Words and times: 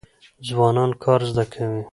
ځوانان 0.47 0.91
کار 1.03 1.21
زده 1.29 1.43
کوي. 1.53 1.81